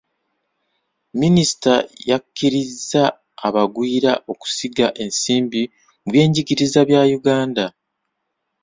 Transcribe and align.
Minisita 1.19 1.73
yakkiriza 2.09 3.03
abagwira 3.47 4.11
okusiga 4.31 4.87
ensimbi 5.03 5.61
mu 6.01 6.07
by'enjigiriza 6.13 6.79
bya 6.89 7.01
Uganda. 7.19 7.65